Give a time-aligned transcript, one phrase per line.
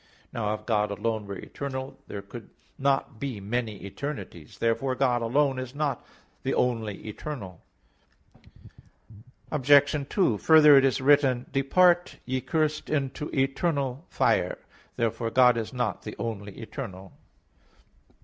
[0.33, 4.57] Now if God alone were eternal, there could not be many eternities.
[4.57, 6.03] Therefore God alone is not
[6.41, 7.61] the only eternal.
[9.51, 10.09] Obj.
[10.09, 14.57] 2: Further, it is written "Depart, ye cursed into eternal [Douay: 'everlasting'] fire" (Matt.
[14.57, 14.57] 25:41).
[14.95, 17.11] Therefore God is not the only eternal.